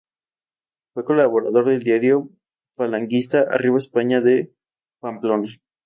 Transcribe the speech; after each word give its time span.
Fue 0.95 1.05
colaborador 1.05 1.65
del 1.69 1.83
diario 1.83 2.27
falangista 2.75 3.41
"Arriba 3.41 3.77
España" 3.77 4.19
de 4.19 4.51
Pamplona. 4.99 5.47